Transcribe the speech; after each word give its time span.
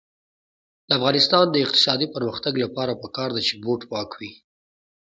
د 0.87 0.89
افغانستان 0.97 1.45
د 1.51 1.55
اقتصادي 1.65 2.07
پرمختګ 2.15 2.53
لپاره 2.63 2.99
پکار 3.03 3.29
ده 3.35 3.41
چې 3.47 3.53
بوټ 3.63 3.81
پاک 3.91 4.09
وي. 4.19 4.31